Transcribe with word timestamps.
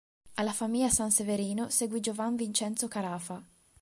Alla 0.33 0.51
famiglia 0.51 0.89
Sanseverino 0.89 1.69
seguì 1.69 1.99
Giovan 1.99 2.35
Vincenzo 2.35 2.87
Carafa. 2.87 3.39